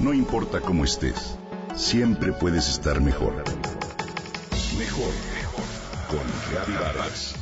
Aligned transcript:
No 0.00 0.14
importa 0.14 0.62
cómo 0.62 0.84
estés, 0.84 1.36
siempre 1.76 2.32
puedes 2.32 2.70
estar 2.70 3.02
mejor. 3.02 3.34
Mejor, 4.78 5.12
mejor. 5.34 5.64
Con 6.08 6.20
Reavivadas. 6.50 7.34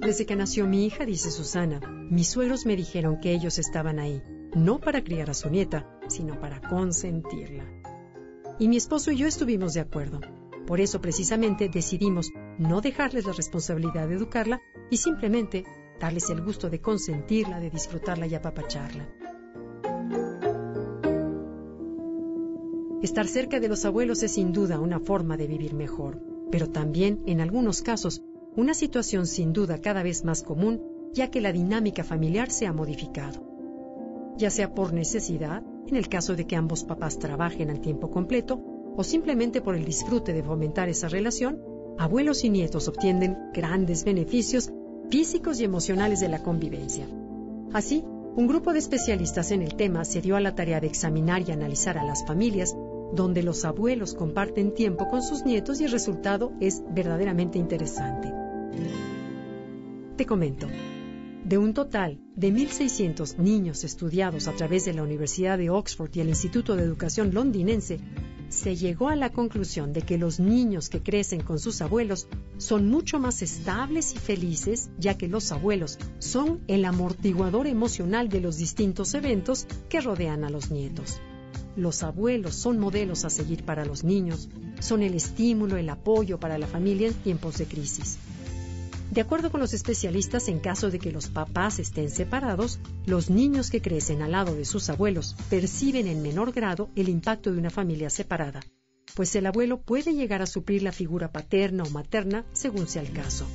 Desde 0.00 0.26
que 0.26 0.36
nació 0.36 0.68
mi 0.68 0.86
hija, 0.86 1.04
dice 1.04 1.32
Susana, 1.32 1.80
mis 2.08 2.28
suegros 2.28 2.66
me 2.66 2.76
dijeron 2.76 3.18
que 3.20 3.32
ellos 3.32 3.58
estaban 3.58 3.98
ahí, 3.98 4.22
no 4.54 4.78
para 4.78 5.02
criar 5.02 5.28
a 5.30 5.34
su 5.34 5.50
nieta, 5.50 5.90
sino 6.06 6.38
para 6.38 6.60
consentirla. 6.60 7.64
Y 8.60 8.68
mi 8.68 8.76
esposo 8.76 9.10
y 9.10 9.16
yo 9.16 9.26
estuvimos 9.26 9.74
de 9.74 9.80
acuerdo. 9.80 10.20
Por 10.66 10.80
eso 10.80 11.00
precisamente 11.00 11.68
decidimos 11.68 12.32
no 12.58 12.80
dejarles 12.80 13.24
la 13.24 13.32
responsabilidad 13.32 14.08
de 14.08 14.14
educarla 14.16 14.60
y 14.90 14.96
simplemente 14.96 15.64
darles 16.00 16.28
el 16.30 16.42
gusto 16.42 16.68
de 16.68 16.80
consentirla, 16.80 17.60
de 17.60 17.70
disfrutarla 17.70 18.26
y 18.26 18.34
apapacharla. 18.34 19.08
Estar 23.02 23.28
cerca 23.28 23.60
de 23.60 23.68
los 23.68 23.84
abuelos 23.84 24.22
es 24.22 24.32
sin 24.32 24.52
duda 24.52 24.80
una 24.80 24.98
forma 24.98 25.36
de 25.36 25.46
vivir 25.46 25.74
mejor, 25.74 26.20
pero 26.50 26.70
también, 26.70 27.22
en 27.26 27.40
algunos 27.40 27.82
casos, 27.82 28.22
una 28.56 28.74
situación 28.74 29.26
sin 29.26 29.52
duda 29.52 29.80
cada 29.80 30.02
vez 30.02 30.24
más 30.24 30.42
común, 30.42 30.82
ya 31.12 31.30
que 31.30 31.40
la 31.40 31.52
dinámica 31.52 32.02
familiar 32.02 32.50
se 32.50 32.66
ha 32.66 32.72
modificado. 32.72 33.42
Ya 34.36 34.50
sea 34.50 34.74
por 34.74 34.92
necesidad, 34.92 35.62
en 35.86 35.94
el 35.94 36.08
caso 36.08 36.34
de 36.34 36.46
que 36.46 36.56
ambos 36.56 36.84
papás 36.84 37.18
trabajen 37.18 37.70
al 37.70 37.80
tiempo 37.80 38.10
completo, 38.10 38.75
o 38.96 39.04
simplemente 39.04 39.60
por 39.60 39.76
el 39.76 39.84
disfrute 39.84 40.32
de 40.32 40.42
fomentar 40.42 40.88
esa 40.88 41.08
relación, 41.08 41.60
abuelos 41.98 42.44
y 42.44 42.50
nietos 42.50 42.88
obtienen 42.88 43.36
grandes 43.52 44.04
beneficios 44.04 44.70
físicos 45.10 45.60
y 45.60 45.64
emocionales 45.64 46.20
de 46.20 46.28
la 46.28 46.42
convivencia. 46.42 47.06
Así, 47.72 48.04
un 48.36 48.46
grupo 48.46 48.72
de 48.72 48.78
especialistas 48.80 49.50
en 49.50 49.62
el 49.62 49.76
tema 49.76 50.04
se 50.04 50.20
dio 50.20 50.36
a 50.36 50.40
la 50.40 50.54
tarea 50.54 50.80
de 50.80 50.86
examinar 50.86 51.48
y 51.48 51.52
analizar 51.52 51.98
a 51.98 52.04
las 52.04 52.26
familias 52.26 52.74
donde 53.14 53.42
los 53.42 53.64
abuelos 53.64 54.14
comparten 54.14 54.74
tiempo 54.74 55.08
con 55.08 55.22
sus 55.22 55.44
nietos 55.44 55.80
y 55.80 55.84
el 55.84 55.92
resultado 55.92 56.52
es 56.60 56.82
verdaderamente 56.90 57.58
interesante. 57.58 58.32
Te 60.16 60.26
comento, 60.26 60.66
de 61.44 61.58
un 61.58 61.74
total 61.74 62.18
de 62.34 62.52
1.600 62.52 63.38
niños 63.38 63.84
estudiados 63.84 64.48
a 64.48 64.52
través 64.52 64.84
de 64.84 64.94
la 64.94 65.02
Universidad 65.02 65.58
de 65.58 65.70
Oxford 65.70 66.10
y 66.14 66.20
el 66.20 66.28
Instituto 66.28 66.74
de 66.74 66.82
Educación 66.82 67.32
londinense, 67.32 68.00
se 68.48 68.76
llegó 68.76 69.08
a 69.08 69.16
la 69.16 69.32
conclusión 69.32 69.92
de 69.92 70.02
que 70.02 70.18
los 70.18 70.38
niños 70.40 70.88
que 70.88 71.02
crecen 71.02 71.42
con 71.42 71.58
sus 71.58 71.80
abuelos 71.80 72.28
son 72.58 72.88
mucho 72.88 73.18
más 73.18 73.42
estables 73.42 74.14
y 74.14 74.18
felices, 74.18 74.90
ya 74.98 75.18
que 75.18 75.28
los 75.28 75.52
abuelos 75.52 75.98
son 76.18 76.60
el 76.68 76.84
amortiguador 76.84 77.66
emocional 77.66 78.28
de 78.28 78.40
los 78.40 78.56
distintos 78.56 79.14
eventos 79.14 79.66
que 79.88 80.00
rodean 80.00 80.44
a 80.44 80.50
los 80.50 80.70
nietos. 80.70 81.20
Los 81.76 82.02
abuelos 82.02 82.54
son 82.54 82.78
modelos 82.78 83.24
a 83.24 83.30
seguir 83.30 83.64
para 83.64 83.84
los 83.84 84.02
niños, 84.02 84.48
son 84.80 85.02
el 85.02 85.14
estímulo, 85.14 85.76
el 85.76 85.90
apoyo 85.90 86.40
para 86.40 86.56
la 86.56 86.66
familia 86.66 87.08
en 87.08 87.14
tiempos 87.14 87.58
de 87.58 87.66
crisis. 87.66 88.18
De 89.10 89.20
acuerdo 89.20 89.50
con 89.50 89.60
los 89.60 89.72
especialistas, 89.72 90.48
en 90.48 90.58
caso 90.58 90.90
de 90.90 90.98
que 90.98 91.12
los 91.12 91.28
papás 91.28 91.78
estén 91.78 92.10
separados, 92.10 92.80
los 93.06 93.30
niños 93.30 93.70
que 93.70 93.80
crecen 93.80 94.20
al 94.20 94.32
lado 94.32 94.54
de 94.54 94.64
sus 94.64 94.90
abuelos 94.90 95.36
perciben 95.48 96.08
en 96.08 96.22
menor 96.22 96.52
grado 96.52 96.90
el 96.96 97.08
impacto 97.08 97.52
de 97.52 97.58
una 97.58 97.70
familia 97.70 98.10
separada, 98.10 98.60
pues 99.14 99.34
el 99.36 99.46
abuelo 99.46 99.80
puede 99.80 100.12
llegar 100.12 100.42
a 100.42 100.46
suplir 100.46 100.82
la 100.82 100.92
figura 100.92 101.30
paterna 101.30 101.84
o 101.84 101.90
materna 101.90 102.44
según 102.52 102.88
sea 102.88 103.02
el 103.02 103.12
caso. 103.12 103.46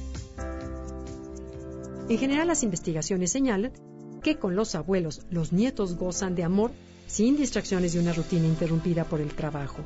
En 2.09 2.17
general, 2.17 2.47
las 2.47 2.63
investigaciones 2.63 3.31
señalan 3.31 3.72
que 4.23 4.38
con 4.38 4.55
los 4.55 4.75
abuelos 4.75 5.22
los 5.29 5.51
nietos 5.51 5.95
gozan 5.95 6.35
de 6.35 6.44
amor 6.44 6.72
sin 7.07 7.35
distracciones 7.35 7.94
de 7.94 8.00
una 8.00 8.13
rutina 8.13 8.47
interrumpida 8.47 9.03
por 9.03 9.19
el 9.19 9.33
trabajo. 9.33 9.81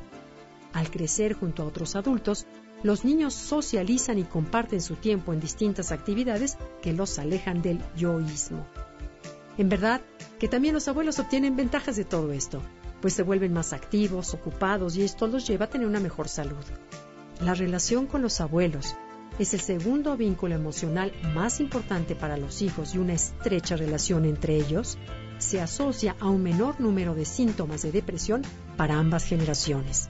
Al 0.74 0.92
crecer 0.92 1.34
junto 1.34 1.64
a 1.64 1.66
otros 1.66 1.96
adultos, 1.96 2.46
los 2.86 3.04
niños 3.04 3.34
socializan 3.34 4.20
y 4.20 4.26
comparten 4.26 4.80
su 4.80 4.96
tiempo 4.96 5.34
en 5.34 5.40
distintas 5.40 5.92
actividades 5.92 6.56
que 6.84 6.94
los 6.94 7.18
alejan 7.18 7.64
del 7.64 7.82
yoísmo. 7.98 8.68
En 9.58 9.70
verdad 9.70 10.02
que 10.38 10.48
también 10.48 10.76
los 10.76 10.88
abuelos 10.88 11.18
obtienen 11.18 11.56
ventajas 11.56 11.96
de 11.96 12.06
todo 12.06 12.32
esto, 12.32 12.62
pues 13.02 13.16
se 13.16 13.24
vuelven 13.24 13.54
más 13.54 13.74
activos, 13.74 14.36
ocupados 14.36 14.96
y 14.98 15.02
esto 15.02 15.26
los 15.26 15.48
lleva 15.48 15.66
a 15.66 15.70
tener 15.72 15.88
una 15.88 16.00
mejor 16.00 16.30
salud. 16.30 16.64
La 17.42 17.56
relación 17.56 18.06
con 18.06 18.22
los 18.22 18.40
abuelos 18.40 18.96
es 19.40 19.56
el 19.56 19.62
segundo 19.62 20.16
vínculo 20.16 20.54
emocional 20.54 21.12
más 21.34 21.60
importante 21.60 22.14
para 22.14 22.38
los 22.38 22.62
hijos 22.62 22.94
y 22.94 23.00
una 23.00 23.14
estrecha 23.14 23.78
relación 23.78 24.26
entre 24.26 24.58
ellos 24.58 25.00
se 25.40 25.60
asocia 25.60 26.16
a 26.20 26.30
un 26.30 26.44
menor 26.44 26.80
número 26.80 27.16
de 27.16 27.26
síntomas 27.26 27.82
de 27.82 27.92
depresión 27.92 28.44
para 28.78 29.00
ambas 29.00 29.26
generaciones. 29.26 30.08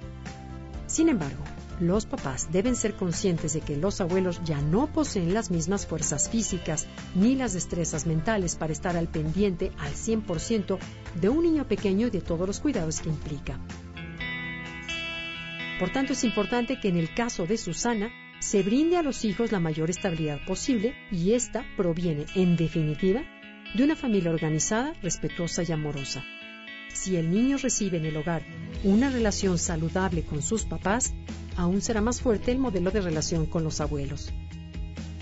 Sin 0.87 1.07
embargo, 1.07 1.41
los 1.79 2.05
papás 2.05 2.49
deben 2.51 2.75
ser 2.75 2.95
conscientes 2.95 3.53
de 3.53 3.61
que 3.61 3.77
los 3.77 4.01
abuelos 4.01 4.41
ya 4.43 4.61
no 4.61 4.87
poseen 4.87 5.33
las 5.33 5.51
mismas 5.51 5.85
fuerzas 5.85 6.29
físicas 6.29 6.87
ni 7.15 7.35
las 7.35 7.53
destrezas 7.53 8.05
mentales 8.05 8.55
para 8.55 8.73
estar 8.73 8.95
al 8.95 9.07
pendiente 9.07 9.71
al 9.79 9.93
100% 9.93 10.77
de 11.19 11.29
un 11.29 11.43
niño 11.43 11.67
pequeño 11.67 12.07
y 12.07 12.11
de 12.11 12.21
todos 12.21 12.47
los 12.47 12.59
cuidados 12.59 13.01
que 13.01 13.09
implica. 13.09 13.59
Por 15.79 15.89
tanto, 15.89 16.13
es 16.13 16.23
importante 16.23 16.79
que 16.79 16.87
en 16.87 16.95
el 16.95 17.13
caso 17.13 17.45
de 17.45 17.57
Susana 17.57 18.09
se 18.39 18.63
brinde 18.63 18.97
a 18.97 19.03
los 19.03 19.25
hijos 19.25 19.51
la 19.51 19.59
mayor 19.59 19.89
estabilidad 19.89 20.39
posible 20.45 20.93
y 21.11 21.33
esta 21.33 21.65
proviene, 21.75 22.25
en 22.35 22.55
definitiva, 22.55 23.23
de 23.75 23.83
una 23.83 23.95
familia 23.95 24.31
organizada, 24.31 24.93
respetuosa 25.01 25.63
y 25.63 25.71
amorosa. 25.71 26.23
Si 26.93 27.17
el 27.17 27.29
niño 27.29 27.57
recibe 27.57 27.97
en 27.97 28.05
el 28.05 28.15
hogar 28.15 28.43
una 28.83 29.09
relación 29.09 29.57
saludable 29.57 30.23
con 30.23 30.41
sus 30.41 30.63
papás, 30.63 31.13
aún 31.55 31.81
será 31.81 32.01
más 32.01 32.21
fuerte 32.21 32.51
el 32.51 32.59
modelo 32.59 32.91
de 32.91 33.01
relación 33.01 33.45
con 33.45 33.63
los 33.63 33.81
abuelos. 33.81 34.31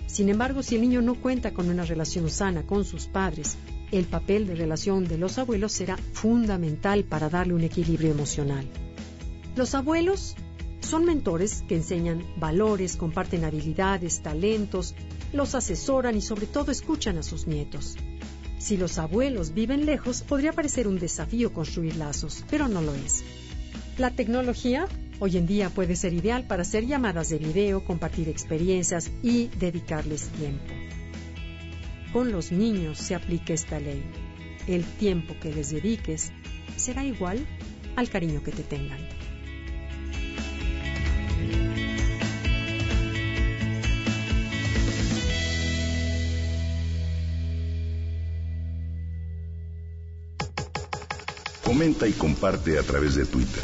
Sin 0.08 0.30
embargo, 0.30 0.62
si 0.62 0.76
el 0.76 0.82
niño 0.82 1.02
no 1.02 1.16
cuenta 1.16 1.54
con 1.54 1.70
una 1.70 1.86
relación 1.86 2.30
sana 2.30 2.64
con 2.64 2.86
sus 2.86 3.08
padres, 3.08 3.58
el 3.92 4.06
papel 4.06 4.48
de 4.48 4.56
relación 4.56 5.06
de 5.06 5.18
los 5.18 5.38
abuelos 5.38 5.72
será 5.72 5.98
fundamental 5.98 7.04
para 7.04 7.30
darle 7.30 7.54
un 7.54 7.64
equilibrio 7.64 8.12
emocional. 8.12 8.68
Los 9.56 9.76
abuelos 9.76 10.36
son 10.82 11.06
mentores 11.06 11.64
que 11.68 11.76
enseñan 11.76 12.24
valores, 12.38 12.96
comparten 12.96 13.44
habilidades, 13.44 14.22
talentos, 14.22 14.96
los 15.32 15.56
asesoran 15.56 16.16
y 16.16 16.22
sobre 16.22 16.46
todo 16.46 16.72
escuchan 16.72 17.18
a 17.18 17.24
sus 17.24 17.48
nietos. 17.48 17.98
Si 18.60 18.78
los 18.78 18.98
abuelos 18.98 19.54
viven 19.54 19.86
lejos, 19.86 20.22
podría 20.22 20.54
parecer 20.54 20.88
un 20.88 20.98
desafío 20.98 21.54
construir 21.54 21.96
lazos, 21.96 22.46
pero 22.50 22.68
no 22.68 22.82
lo 22.82 22.94
es. 22.96 23.24
La 23.98 24.12
tecnología 24.12 24.88
hoy 25.20 25.38
en 25.38 25.48
día 25.48 25.70
puede 25.70 25.96
ser 25.96 26.14
ideal 26.14 26.46
para 26.48 26.64
hacer 26.64 26.86
llamadas 26.86 27.30
de 27.30 27.38
video, 27.38 27.84
compartir 27.86 28.30
experiencias 28.30 29.12
y 29.22 29.48
dedicarles 29.60 30.28
tiempo. 30.30 30.74
Con 32.12 32.32
los 32.32 32.52
niños 32.52 33.00
se 33.00 33.16
aplica 33.16 33.54
esta 33.54 33.80
ley. 33.80 34.04
El 34.68 34.84
tiempo 34.84 35.36
que 35.42 35.54
les 35.54 35.72
dediques 35.72 36.32
será 36.78 37.04
igual 37.04 37.46
al 37.96 38.10
cariño 38.10 38.44
que 38.44 38.52
te 38.52 38.64
tengan. 38.64 39.00
Comenta 51.64 52.08
y 52.08 52.12
comparte 52.12 52.78
a 52.78 52.84
través 52.84 53.16
de 53.16 53.26
Twitter. 53.26 53.64